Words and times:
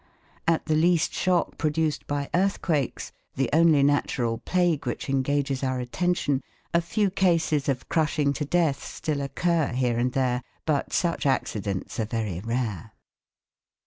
At 0.47 0.65
the 0.65 0.73
least 0.73 1.13
shock 1.13 1.59
produced 1.59 2.07
by 2.07 2.27
earthquakes 2.33 3.11
(the 3.35 3.51
only 3.53 3.83
natural 3.83 4.39
plague 4.39 4.87
which 4.87 5.07
engages 5.11 5.63
our 5.63 5.79
attention), 5.79 6.41
a 6.73 6.81
few 6.81 7.11
cases 7.11 7.69
of 7.69 7.87
crushing 7.87 8.33
to 8.33 8.43
death 8.43 8.83
still 8.83 9.21
occur 9.21 9.67
here 9.73 9.99
and 9.99 10.13
there, 10.13 10.41
but 10.65 10.91
such 10.91 11.27
accidents 11.27 11.99
are 11.99 12.05
very 12.05 12.39
rare. 12.39 12.93